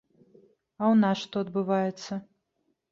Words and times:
А 0.81 0.83
ў 0.93 0.95
нас 1.03 1.17
што 1.27 1.35
адбываецца? 1.47 2.13